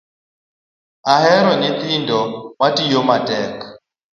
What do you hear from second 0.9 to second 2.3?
Ahero nyithindo